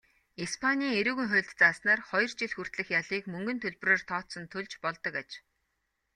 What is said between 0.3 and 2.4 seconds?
Испанийн эрүүгийн хуульд зааснаар хоёр